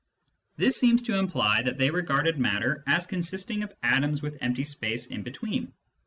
[0.55, 4.63] This seems to imply that they regarded matter as con sisting of atoms with empty
[4.63, 5.75] space in between.